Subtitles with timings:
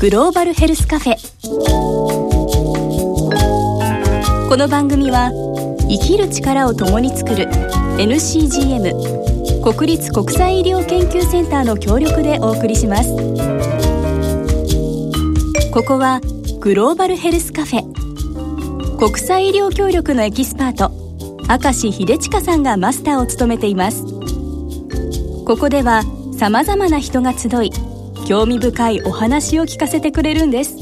[0.00, 1.16] グローバルヘルスカフェ。
[4.48, 5.30] この番組は
[5.88, 7.46] 生きる力を共に作る
[7.98, 13.10] NCGM 国立国際医療研究センターの協力でお送りします。
[15.72, 16.20] ここは
[16.60, 18.98] グローバルヘルスカフェ。
[18.98, 20.90] 国際医療協力のエキスパート
[21.48, 24.04] 明石秀親さんがマスターを務めています。
[25.46, 26.02] ここでは
[26.36, 27.70] さまざまな人が集い
[28.26, 30.76] 興味深いお話を聞かせてくれるんです。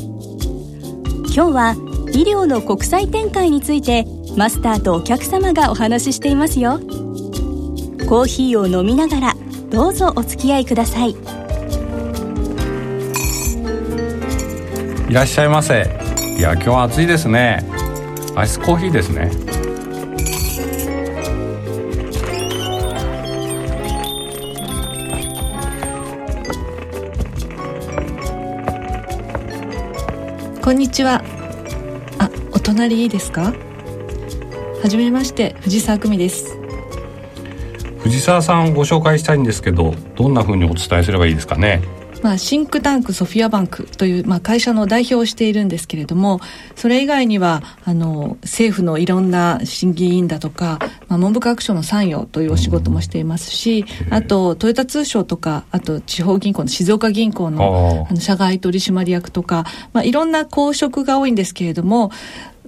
[1.35, 1.75] 今日は
[2.12, 4.05] 医療の国際展開について
[4.37, 6.79] マスターとお客様がお話ししていますよ。
[8.09, 9.37] コーヒーを飲みながら
[9.71, 11.16] どうぞお付き合いください。
[15.09, 15.91] いらっしゃいませ。
[16.38, 17.65] いや今日は暑いですね。
[18.37, 19.52] アイスコーヒーですね。
[30.73, 31.23] んにちは。
[32.19, 33.52] あ、お隣いいですか？
[34.83, 36.59] はじめまして、藤沢久美です。
[38.01, 41.83] 藤沢さんをご紹介したいんですけどどんな風にお伝えすればいいですかね？
[42.23, 46.40] まあ、シンクタンクソフィアバンクという、まあ、会社の代表をしているんですけれども、
[46.76, 50.78] それ以外には、あの、政府のいろんな審議員だとか、
[51.09, 62.12] まあ、文部科学省の参与というお仕事もしていますし、あと、トヨタ通商とか、あと、地方銀行の静岡銀行の、ああの、社外取締役とか、まあ、いろんな公職が多いんですけれども、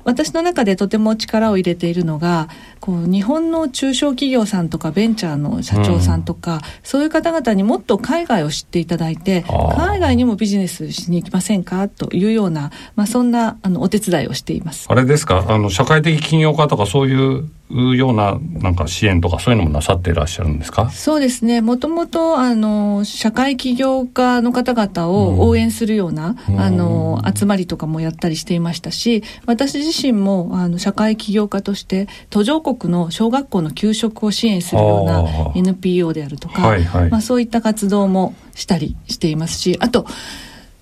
[0.05, 2.49] 私の中でとても力を入れているのが、
[2.81, 9.45] こう、日本の中小企業さんとかベンチャーの社長さんとか、そういう方々にもっと海外を知っていただいて、
[9.77, 11.89] 海外にもビジネスしに行きませんか？
[11.89, 14.87] というような、まあ、そんな、あの、お手伝いをしています。
[14.89, 15.45] あれですか？
[15.49, 20.91] あの社会的起業家とかそういうようななんか支援とかそういうのもなさっていらっしゃるんですか？
[20.91, 21.61] そうですね。
[21.63, 26.61] もともと、あの、社会起業家の方々を応援するような、うん。
[26.61, 35.25] あの、集まりとかもやったりしていましたし、私自身も、あの、社会起業家として、途上国の小学校の給食を支援するような
[35.55, 37.11] NPO であるとか、はいはい。
[37.11, 40.07] まあ、そういった活動もしたりしていますし、あと、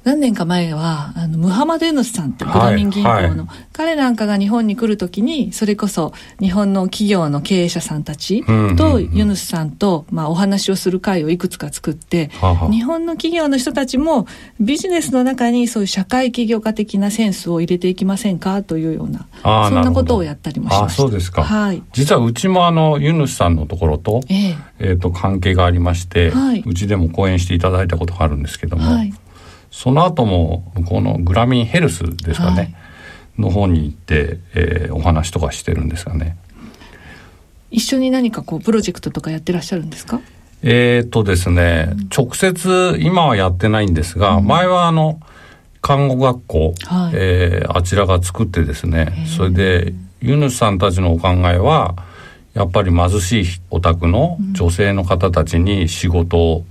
[0.04, 3.28] 何年か前は、あの、ムハマド・ユヌスさんって、グラミン銀行の、はい。
[3.28, 8.44] はい彼なんかが日本に来るときに、それこそ日本の企業の経営者さんたち
[8.76, 12.30] とユヌスさんと、まあ、お話をする会をいくつか作って、
[12.70, 14.26] 日本の企業の人たちも
[14.60, 18.62] ビジネスの中にそういう社会起業家的なセンスを入れていきませんか？
[18.62, 19.26] というような、
[19.70, 20.84] そんなことをやったりもしました。
[20.84, 21.82] あそうですか、はい。
[21.92, 24.56] 実はうちもあのユヌスさんのところと,、ええ。
[24.80, 26.62] えー、と関係がありまして、はい。
[26.66, 29.14] うちでも講演していただいたことがあるんですけども、はい。
[29.72, 32.74] その後も向こうのグラミンヘルスですかね、はい。
[33.38, 36.36] の方に行って、えーお話とかしてるんですがね。
[37.70, 40.20] 一緒に何かこう、プロジェクトとかやってらっしゃるんですか？
[40.62, 45.18] えー、とですね、直接今はやってないんですが、前はあの
[45.80, 47.12] 看護学校、はい。
[47.14, 51.96] えーあちらが作ってですねそれでユヌスさんたちのお考えは
[52.54, 56.64] やっぱり貧しいお宅の女性の方たちに仕事を、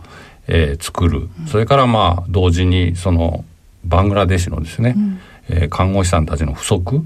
[0.47, 3.45] えー作る、それからまあ同時にその
[3.83, 4.95] バングラデシュのですね、
[5.49, 7.01] えー看護師さんたちの不足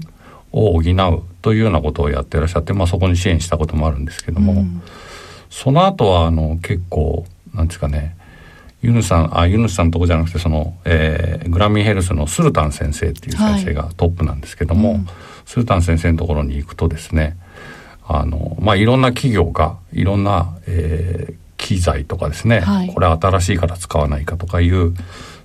[0.52, 4.64] を補うというようなことをやってらっしゃって、まあ、そこに支援したこともあるんですけども、
[5.50, 8.16] その後はあの結構なんですかね
[8.82, 15.00] ユヌさんあユヌさんのとこじゃなくてその、えーグラミーヘルスのスルタン先生っていう先生がトップなんですけども、
[15.44, 17.36] スルタン先生のところに行くとですね
[18.06, 24.94] あのまあいろんな企業がいろんな、えー機材とかですね、はいこれ新しいから使わないかとかいう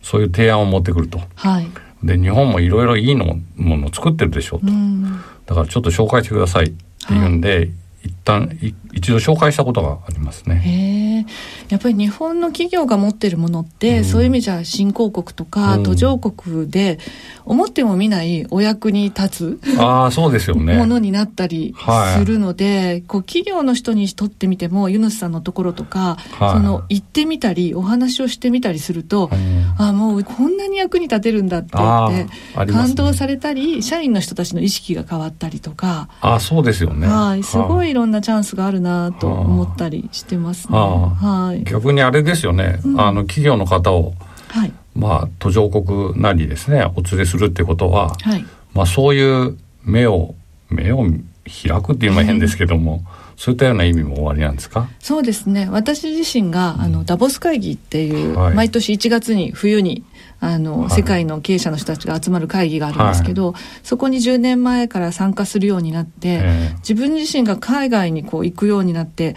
[0.01, 1.21] そういう提案を持ってくると。
[1.35, 1.67] はい。
[2.03, 5.21] で日本もいろいろいいのものを作ってるでしょうと、うん。
[5.45, 6.69] だからちょっと紹介してくださいっ
[7.07, 7.69] ていうんで、
[8.03, 11.25] 一旦い一度紹介したことがありますね。
[11.69, 15.83] やっぱり日本の企業が持ってるものって、そういう意味じゃ新興国とかうん。
[15.83, 16.99] 途上国で
[17.45, 20.77] 思ってもみないお役に立つああそうですよね。
[20.77, 22.19] ものになったりはい。
[22.19, 26.51] するので、こう企業の人にとってみてもユヌスさんのところとか、はい。
[26.51, 29.75] その行ってみたりお話をしてみたりすると、うん。
[29.77, 32.73] あもうこんなに役に立てるんだってって、ね。
[32.73, 37.07] 感動されたり社員の人たちの意識が変わったりとか、ああそうですよね。
[37.07, 37.93] はい、すごいはい。
[37.93, 40.77] ろんなチャンスがあるなと思ったりしてますね。
[40.77, 41.63] ははい。
[41.63, 44.13] 逆にあれですよね、あの企業の方を
[44.49, 44.73] はい。
[44.95, 48.45] まあ途上国なりですねお連れするってことは、はい。
[48.73, 50.35] まあそういう目を
[50.69, 51.05] 目を
[51.45, 53.03] 開くっていうのも変ですけども、
[53.37, 54.89] そういったような意味もおありなんですか？
[54.99, 55.67] そうですね。
[55.69, 58.53] 私自身が、あの、ダボス会議っていう、はい。
[58.55, 60.03] 毎年1月に冬に、
[60.39, 60.89] あの、はい。
[60.91, 66.41] 世界の経営者の人たちが集まる会議があるんですけど、そこに10年前から参加するようになって、え
[66.73, 66.75] え。
[66.77, 69.35] 自分自身が海外にこう行くようになって、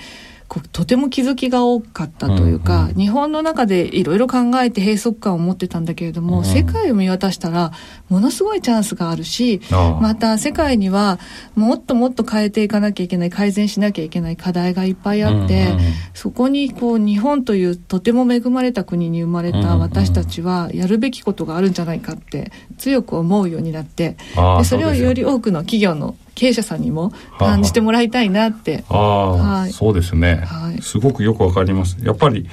[0.60, 7.72] とても気づきが多かったというか、うんうん、日本の中でいろいろ考えて閉塞感を持ってたんだけれども、うん、世界を見渡したら
[8.08, 11.18] ものすごいチャンスがあるしまた世界には
[11.54, 15.80] もっともっと変えていかなきゃいけない改善しなきゃいけない課題がいっぱいあって、うんうん、
[16.14, 24.16] そこにこう日本というとても恵まれた国に生まれた私たちはやるべきことがあるんじゃないかって強く思うようになって
[24.58, 28.84] でそれをより多くの企業の経営者さんにも感じてもらいたいなって。
[28.88, 31.96] ああ、はい、そうですね、はい、すごくよくわかります。
[32.02, 32.48] やっぱり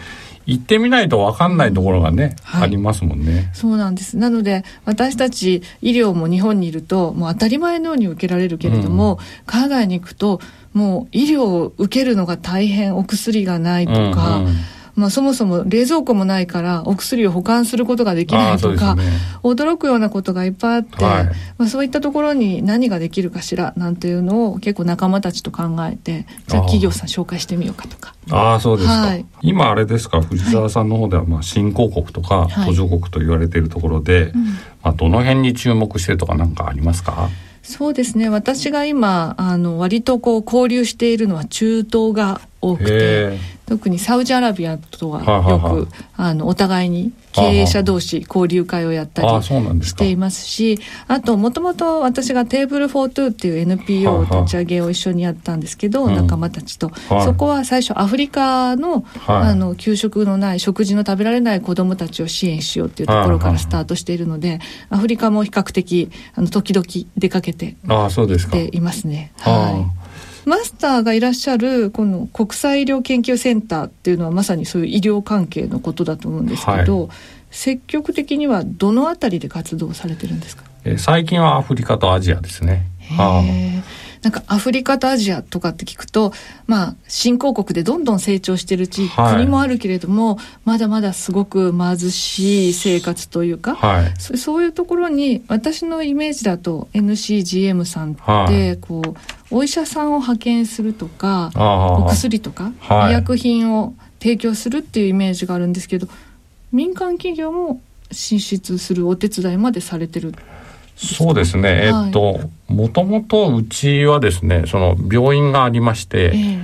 [0.46, 3.52] 行ってみないと分かんないところがね、はい、ありますもんね。
[3.54, 4.18] そうなんです。
[4.18, 10.40] なので私たち医療も日本にいるともう当たり前のように受けられるけれども、うん、海外に行くと
[10.74, 14.38] もう医療を受けるのが大変お薬がないとか。
[14.38, 14.54] うんうん
[14.96, 19.04] まあ、そもそも冷蔵庫もないからお薬を保管することができないとか、ね、
[19.44, 21.26] 驚くようなことがいっぱいあって、はい、
[21.58, 28.14] まあ、そういったところに何ができるかしらなんていうのを結構仲間たちと考えてじゃあ企業さん紹介してみようかとか。
[28.30, 30.22] ああそうですか、はい、今あれですか？
[30.22, 34.42] 藤沢さんの方ではまあ新興国とか途上国と言われているところで、はいま
[34.84, 37.30] あ、どの辺に注目してとか何かありますか？
[37.64, 38.30] そうですね。
[38.30, 45.88] 私が今あの割とこう交流しているのは中東が多くて特にサウジアラビアとはよく
[46.18, 56.92] あのお互いに経営者同士交流会をやったりしていますしあともともと私が TABLE FOR TWO っていう NPO 立ち上げを一緒にやったんですけど、仲間たちと、
[57.24, 64.60] そこは最初アフリカの,、あの給食のない食事の食べられない子どもたちを支援しようっていうところからスタートしているので、
[64.90, 66.86] アフリカも比較的あの時々
[67.18, 67.78] 出かけて
[68.74, 69.32] いますね。
[69.38, 70.01] はい
[70.46, 77.10] マスターがいらっしゃるこの国際医療研究センターっていうのはまさにそういう医療関係のことだと思うんですけど、はい、
[77.52, 80.64] 積極的にはどのあたりで活動されてるんですか？
[80.84, 82.86] え最近はアフリカとアジアですね。
[84.22, 86.32] なんかアフリカとアジアとかって聞くと、
[86.68, 99.16] まあ、新興国でどんどん成長してる地域、はい、国もあるけれども、まだまだすごく貧しい生活というか、はい、そそういうところに、私のイメージだと NCGM さんって、こう、
[99.50, 102.72] お医者さんを派遣するとか、お薬とか、
[103.10, 106.08] 医薬品を提供するっていうイメージがあるんですけど、
[106.72, 107.82] 民間企業も
[108.12, 110.36] 進出するお手伝いまでされてる
[111.02, 116.62] そうですね、えー、っともともとうちはですねその病院がありまして、えー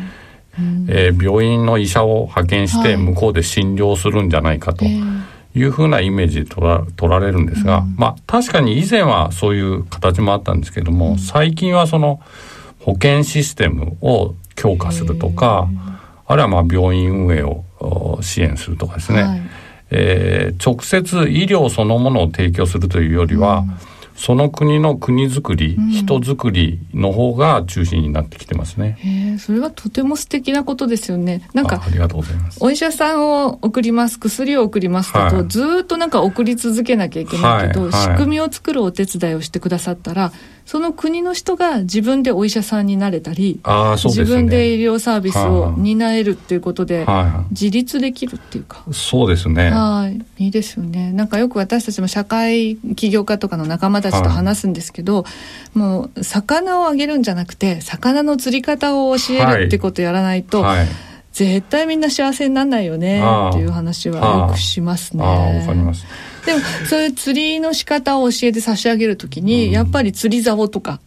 [0.59, 4.85] うん、えー、病院の医者を派遣して向こうで診療するんじゃないかと。
[5.55, 12.21] いうふうなイメージ取ら取られるんですが、うん、まあ確かに以前はそういう形もあったんですけども、うん、最近はその
[12.81, 15.67] 保健システムを強化するとか、
[16.27, 19.41] あるいはまあ病院運営を支援するとかですね、はい、
[19.89, 28.97] えー、直接医療そのものを提供するというよりは、うんその国の国づくり、うん、人づくりの方が中心になってきてますね。
[28.99, 31.47] へそれはとても素敵なことですよね。
[31.53, 32.57] なんかありがとうございます。
[32.59, 40.31] お医者さんを送ります、薬を送りますと、はい、ずっとなんか送り続けなきゃいけないけど、はいはい、仕組みを作るお手伝いをしてくださったら、
[40.67, 47.05] その国の人が自分でお医者さんになれたり、ね、自分で医療サービスを担えるっていうことで、
[47.51, 48.83] 自立できるっていうか。
[48.91, 49.71] そうですね。
[49.71, 50.43] はい。
[50.43, 51.13] いいですよね。
[51.13, 55.23] なんかよく私たちも社会起業家とかの仲間たちと話すんですけど、
[55.73, 60.87] もう魚をあげるんじゃなくて、魚の釣り方を教えるってことやらないと、はいはい
[61.37, 65.23] 絶対みんな幸せにならないよねっていう話はよくしますね。
[65.23, 66.03] わかります。
[66.47, 71.01] でもそういう釣りの仕方を教えて差し上げるときに、うん、やっぱり釣り竿とか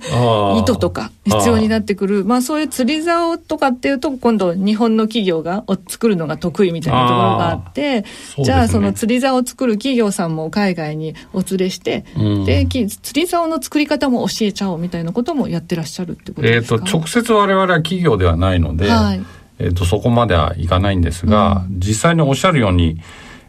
[0.58, 2.24] 糸とか必要になってくる。
[2.24, 8.04] まあそういう釣り竿とかっていうと今度日本の企業が作るのが得意みたいなところがあって
[8.42, 19.20] じゃあその釣り竿を作る企業さんも海外にお連れして、うん、で釣り竿の作り方も教えちゃおうみたいなこともやってらっしゃるってことですか、えーと、直接我々は企業ではないので、はい。
[19.58, 23.00] えーと、そこまではいかないんですが、うん、実際におっしゃるように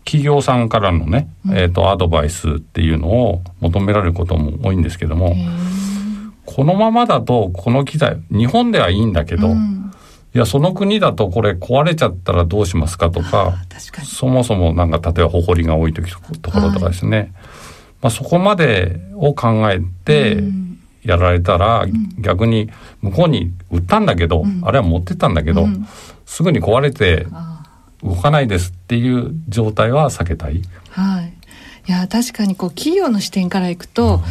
[0.08, 5.36] 企業さんからのね、えーと、アドバイスっていうのを求められることも多いんですけども
[6.46, 9.92] このままだとこの機材日本ではいいんだけど、うん、
[10.34, 13.58] いやその国だとこれ壊れちゃったらどうしますかとか
[14.06, 16.20] そもそもなんか例えば埃が多い時と
[16.52, 20.42] ころとかですね、はい、まあ、そこまでを考えて
[21.04, 22.70] やられたら、うん、逆に
[23.02, 25.68] 向こうに売ったんだけど、うん、あれは持ってったんだけど、
[26.26, 27.28] すぐに壊れて。
[28.04, 30.62] 動かないですっていう状態は避けたい。
[30.92, 31.34] はい。
[31.88, 34.22] いや、確かにこう企業の視点からいくと、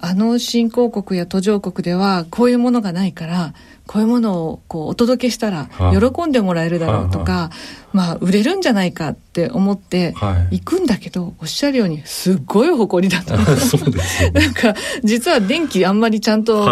[0.00, 3.54] うん、あの新興国や途上国ではこういうものがないから、
[3.86, 7.50] こういうものをこうお届けしたら喜んでもらえるだろうとか、
[7.92, 10.14] まあ売れるんじゃないかって思って
[10.50, 13.36] 行くんだけど、はい、おっしゃるようにすっごい誇りだと。
[13.56, 14.74] そうです、ね、 なんか
[15.04, 16.66] 実は電気あんまりちゃんと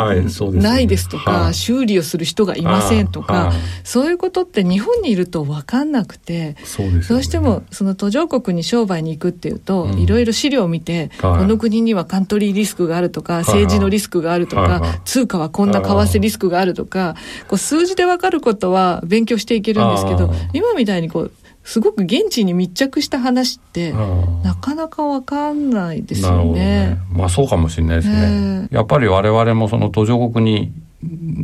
[0.52, 3.52] ないですとか、修理をする人がいませんとか、
[3.84, 17.03] そういうことって日本にいると分かんなくてそう、ね,、どうしてもその途上国に商売に行くっていうと、いろいろ資料を見て、この国にはカントリーリスクがあるとか政治のリスクがあるとか、通貨はこんな為替リスクがあるとか
[17.46, 21.32] こう数字で分かることは勉強していけるんですけど今みたいにこう
[21.64, 26.52] すごく現地に密着した話ってなかなか分かんないですよね。
[26.52, 26.98] ね。
[27.10, 28.68] まあそうかもしれないですね。
[28.70, 30.72] やっぱり我々もその途上国に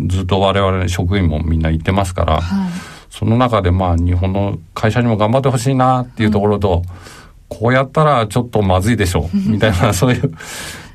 [0.08, 2.70] ずっと我々職員もみんな行ってますから、はい、
[3.10, 10.34] その中でまあ日本の会社にも頑張ってほしいなっていうところと、うん、こうやったらちょっとまずいでしょうみたいなそういう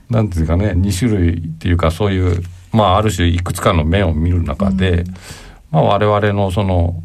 [0.10, 2.44] なんていうかね2種類っていうかそういう
[2.76, 5.06] まあある種いくつかの面を見る中で、うん、
[5.72, 7.02] まあ我々のその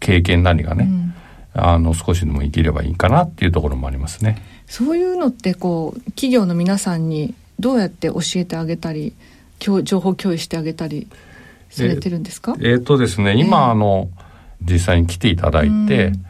[0.00, 1.14] 経験なりがね、うん、
[1.54, 4.42] あの少しでも生きればいいかなっていうところもありますね。
[4.66, 9.14] そういうのってこう企業の皆さんにどうやって教えてあげたり
[9.58, 11.08] 情報共有してあげたり
[11.70, 12.54] されてるんですか？
[12.60, 13.60] えー、っとですね今、え。
[13.62, 14.08] ー、あの
[14.62, 16.24] 実際に来ていただいて、うん、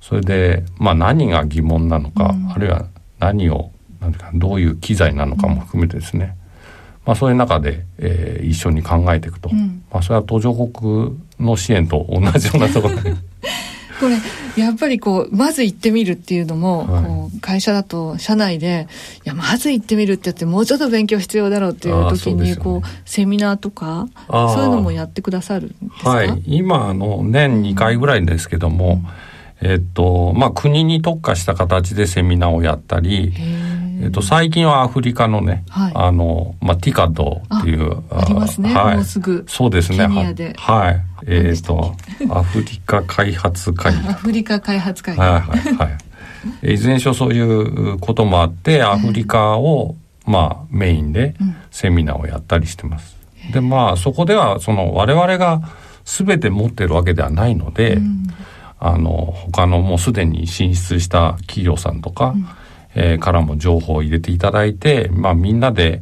[0.00, 2.86] それで、まあ、何が疑問なのか、うん、あるいは
[3.18, 6.36] 何をなんていうかどういう機材なのかも含めてですね、
[7.06, 9.48] まあ、そういう中で、えー、一緒に考えていくと、
[9.92, 12.96] まあ、それは途上国の支援と同じようなところ。
[12.96, 13.14] で
[13.98, 18.88] これやっぱりこうまず行ってみるっていうのも、はい、こう会社だと社内で
[19.24, 26.10] いやまず行ってみるって言ってもうちょっと勉強必要だろうっていう時にこう、ね、セミナーとかそういうのもやってくださるんですか？
[26.10, 26.42] はい。
[26.46, 29.06] 今の年2回ぐらいですけども、うん、
[29.60, 33.32] えっとまあ国に特化した形でセミナーをやったり
[34.02, 38.02] えっと、最近はアフリカのね、はい、あの、まあ、ティカドっていう。
[38.10, 39.44] ありますね、はい、もうすぐ。
[39.48, 40.06] そうですね。
[40.06, 41.02] はい。
[41.26, 41.96] えっ、ー、と、
[42.30, 43.98] アフリカ開発会議。
[44.08, 45.20] アフリカ開発会議。
[45.20, 45.88] はいはいは
[46.62, 46.74] い。
[46.74, 49.94] いずれにしろそういうこともあって、アフリカを、
[50.26, 51.34] まあ、メインで
[51.70, 53.16] セミナーをやったりしてます。
[53.46, 55.62] うん、で、まあ、そこでは、その、我々が
[56.04, 58.26] 全て持ってるわけではないので、うん、
[58.78, 62.46] あの、他のもうすでに進出した企業さんとか、うん
[62.96, 66.00] えー、からも情報を入れていただいて、まあ、みんなで、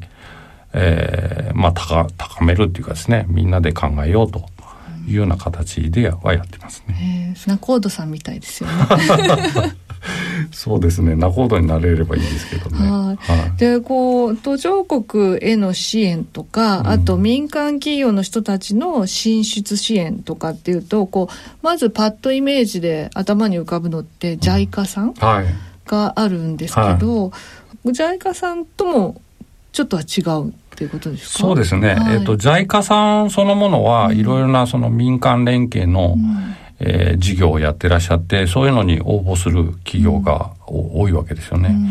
[0.72, 4.48] えー、まあ高、高めるっていうかですねみんなで考えようと
[5.06, 7.34] いうような形ではやってますね。
[7.46, 8.74] ナコードさんみたいですよね。
[10.52, 11.16] そうですね。
[11.16, 12.88] ナコードになれればいいですけどね。
[12.88, 13.16] は
[13.56, 25.46] い、でこう途上国への支援とか、うん、あと民間企業の人たちの進出支援とかっていうとこうまずパッとイメージで頭に浮かぶのって JICA さん、うん、はい。
[25.86, 27.30] があるんですけど、は
[27.84, 29.20] い、JICA さんとも
[29.72, 31.38] ちょっとは違うっていうことですか？
[31.40, 41.68] そうですね、はい、えっ、ー、と JICA さんそのものはいろいろなその民間連携の、うん、えー、事業をやってらっしゃってそういうのに応募する企業が、多いわけですよね。
[41.68, 41.84] うん、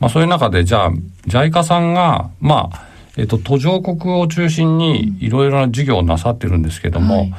[0.00, 0.90] まあ、そういう中でじゃあ
[1.26, 7.34] JICA さんがまあえっ、ー、と途上国を中心にいろいろな事業をなさってるんですけども、はい。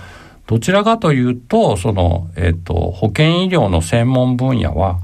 [0.48, 5.00] どちらかというと、その、えっ、ー、と、保健医療の専門分野は、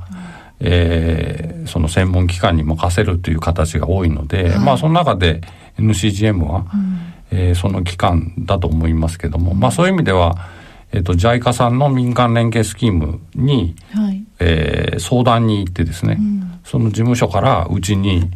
[0.62, 5.42] えー、その専門機関に任せるという形が多いので、はい、まあその中で
[5.78, 10.38] NCGM は、うん、えー、その機関だと思いますけども、まあそういう意味では、
[10.94, 18.30] えーと、JICA さんの民間連携スキームに、はい、えー、相談に行ってですね、うん、その事務所からうちに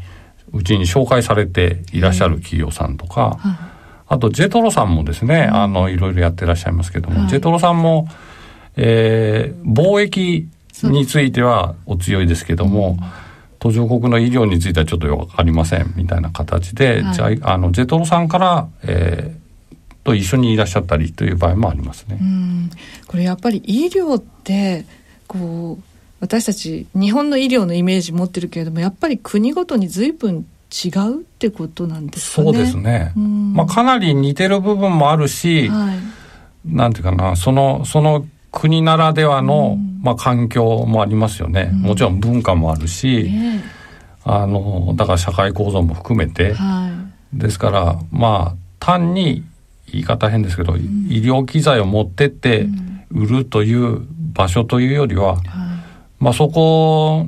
[0.54, 3.58] うちに紹介されていらっしゃる企業さんとか、はい、
[4.08, 8.08] あとジェトロさんもですね、うん、あのいろいろやってらっしゃいますけども、ジェトロさんも、
[8.76, 10.48] えー、貿易
[10.84, 12.98] についてはお強いですけども、
[13.60, 19.47] 途上国の医療についてはちょっとよく分かりませんみたいな形で、はい、じゃああのジェトロさんから、えー、
[20.08, 22.18] と一緒にいらっしゃったりという場合もありますね。
[23.08, 24.86] これやっぱり医療って
[25.28, 25.84] こう
[26.22, 32.54] 私たち日本の医療のイメージ持ってるけれどもやっぱり国ごとに随分違うってことなんですかね？
[32.54, 33.12] そうですね。
[33.18, 35.98] まあかなり似てる部分もあるし、はい、
[36.74, 43.30] なんていうかなそのその国ならではの、うん、まあ、環境もありますよね、うん、もちろん文化もあるし、
[44.24, 46.90] あのだから社会構造も含めて、は
[47.36, 49.44] い、ですからまあ単に
[49.91, 50.79] 言い方変ですけど、うん、
[51.10, 52.67] 医療機材を持ってって
[53.10, 54.01] 売るという
[54.34, 55.41] 場所というよりは、
[56.20, 57.25] まあ、そこ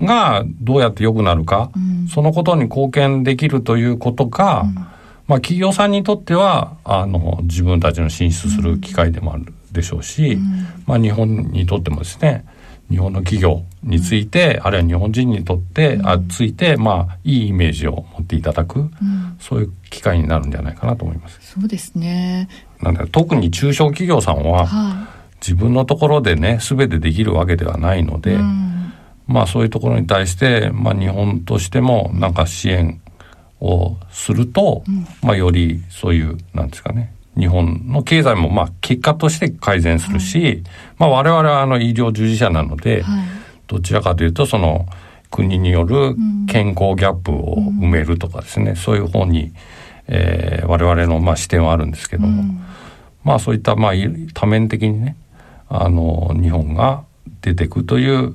[0.00, 1.70] がどうやって良くなるか、
[2.12, 4.64] そのことに貢献できるということが、
[5.26, 12.44] まあ、企業さんにとってはあの自分たちの進出する機会でもあるでしょうし、うん、まあ、日本にとってもですね
[12.90, 18.90] 日本の企業について、うん、あるいは日本人にとって、うん、あついて、まあ、いいイメージを持っていただく、
[19.40, 21.38] そういう機会になるんじゃないかなと思います。
[21.42, 22.48] そうですね。
[22.80, 25.18] なんで特に中小企業さんは、はい。
[25.40, 28.92] 自分のところでね全てできるわけではないので、うん、
[29.26, 33.00] まあそういうところに対して、まあ、日本としてもなんか支援
[33.60, 40.62] をすると、うん、まあよりそういうなんですかね日本の経済もまあ結果として改善するし、はい、
[40.98, 43.24] まあ我々はあの医療従事者なので、はい、
[43.68, 44.86] どちらかというとその
[45.30, 46.16] 国による
[46.48, 49.52] 健康ギャップを埋めるとかですね、うん、そういう方に、
[50.08, 52.60] えー、我々のまあ視点はあるんですけども、うん、
[53.22, 53.92] まあそういったまあ
[54.34, 55.16] 多面的にね
[55.68, 57.04] あの日本が
[57.42, 58.34] 出てくという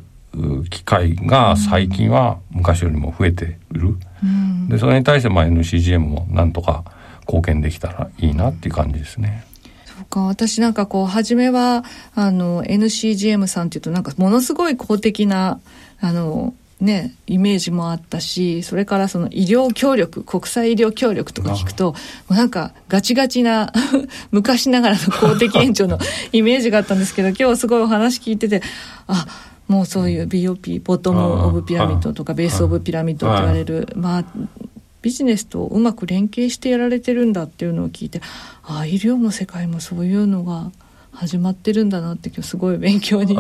[0.70, 6.86] 機会が最近は昔よりも増えている、うん、でそれに対してまあ NCGM もなんとか
[7.28, 9.44] 貢献できたらいいなっていう感じですね。
[9.86, 10.22] そうか。
[10.22, 11.84] 私なんかこう初めは
[12.16, 15.60] あの NCGM さんっていうとなんかものすごい公的な
[16.00, 16.54] あの
[16.84, 21.98] ね、イメージもあったしそれからその医療協力国際医療協力とか聞くとも
[22.32, 23.72] うなんかガチガチな
[24.32, 25.98] 昔ながらの公的援助の
[26.34, 28.62] イメージがあったんですけど今日すごいお話聞いてて
[29.08, 29.26] あ
[29.70, 34.26] もうそういう BOP ボトム・オブ・ピラミッドとかベース・オブ・ピラミッドと言われるまあ
[35.04, 38.22] ビジネスとうまく連携してやられてるんだっていうのを聞いて
[38.64, 40.72] ああ医療の世界もそういうのが
[41.12, 43.38] 始まってるんだなって今日すごい勉強に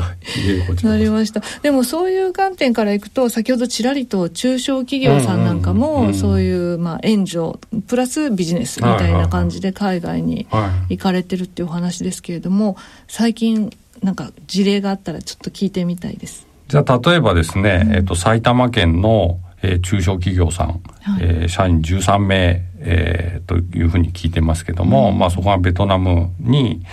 [0.83, 1.41] なりました。
[1.63, 10.45] でもそういう観点からいくと先ほどちらりと中小企業さんなんかもそういうまあ援助プラスビジネスみたいな感じで海外に
[10.89, 12.77] 行かれてるっていうお話ですけれども
[13.07, 13.71] 最近
[14.03, 16.45] なんか事例があったらちょっと聞いてみたいです。
[16.67, 20.81] じゃあ例えばですね、えっと、埼玉県の、えー、中小企業さん、はい、
[21.21, 26.85] えー、社員13名、えー、というふうに聞いてますけども、うん、まあそこはベトナムに、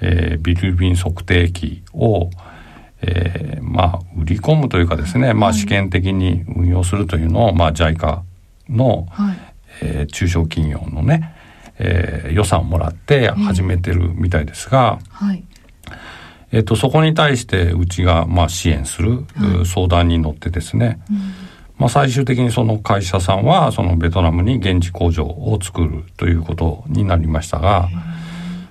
[0.00, 2.30] えー、ビルビン測定器を、
[3.02, 8.20] えー、まあ売り込むというかですね、まあ試験的に運用するというのを、まあ JICA
[8.70, 9.38] の、はい、
[9.82, 11.34] えー、中小企業のね、
[11.78, 15.44] えー、予算をもらって始めてるみたいですが、はい、
[16.52, 21.18] えっ、と、そこに対してうちが、まあ、支援する、はい、相談に乗ってですね、うん、
[21.78, 27.88] まあ、最終的にその会社さんは、そのベトナムに現地工場を作るということになりましたが、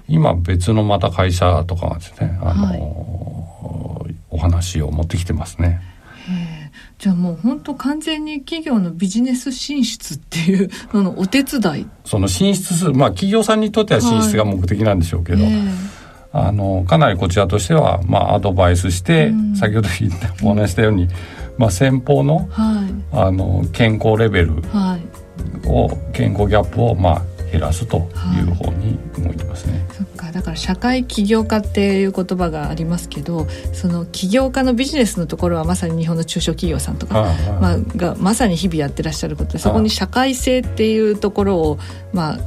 [0.07, 5.81] 今別のまた会社とかがですね、あの、はい、お話を持ってきてますね。
[6.97, 11.87] じゃあもう本当完全に企業のビジネス進出っていうののお手伝い。
[12.05, 15.53] その進出するまあ企業さんにとっては進出が目的なんでしょうけど、はい
[16.37, 21.07] あのかなりこちらとしては、まあ、アドバイスして、うん、先ほど言ってお話したように、
[21.57, 24.53] まあ、先方のはい、あの健康レベル
[25.65, 27.98] を、はい、健康ギャップを、まあ、減らすと
[28.37, 28.41] い。
[28.41, 29.85] う方に動いてますね。
[29.91, 30.31] そっか。
[30.31, 41.79] だから社会起業家っていう言葉がありますけどその起業家のビジネスのところはまさに日本の中小企業さんとか、まあ、がまさに日々やってらっしゃることでそこに社会性っていうところを
[42.11, 42.39] まあ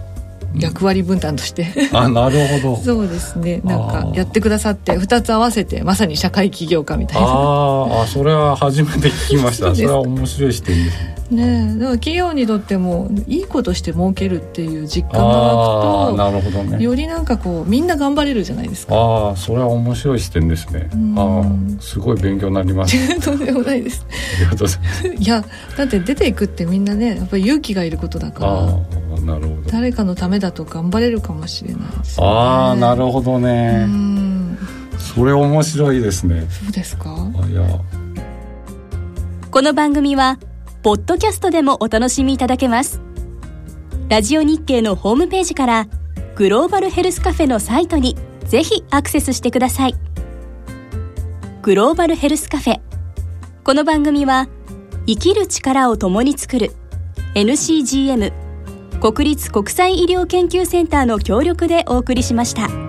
[0.58, 1.66] 役割分担として。
[1.92, 2.76] あなるほど。
[2.82, 3.60] そうですね。
[3.64, 7.26] なんかやってくださって2つ合わせてまさに社会起業家みたいな。
[7.26, 9.74] ああそれは初めて聞きました。
[9.76, 18.94] それは面白い視点ですねねだから企業にとってもいいことして儲けるっていう実感が湧くとなるほど、ね、よりなんかこうみんな頑張れるじゃないですか。
[18.94, 20.88] ああそれは面白い視点ですね。
[21.16, 22.96] ああすごい勉強になります。
[23.20, 24.06] とんでもないです。
[24.08, 25.08] ありがとうございます。
[25.08, 25.44] いや
[25.76, 28.52] だって出ていくってみんなねやっぱり勇気がいることだから
[29.20, 29.70] なるほど。
[29.70, 33.86] 誰かのためだと頑張れるかもしれないです、ね、ああなるほどね。
[34.98, 36.46] それ面白いですね。
[36.48, 37.14] そうですか？
[37.50, 37.62] いや。
[39.50, 40.38] この番組は
[40.82, 43.00] ポッドキャストでもお楽しみいただけます。
[44.08, 45.88] ラジオ日経のホームページから
[46.36, 49.94] グローバルヘルスカフェのサイトにぜひアクセスしてください。
[51.62, 52.80] グローバルヘルスカフェ。
[53.64, 54.48] この番組は
[55.06, 56.72] 生きる力を共に作る
[57.34, 58.32] NCGM
[59.00, 62.87] 国立国際医療研究センターの協力でお送りしました。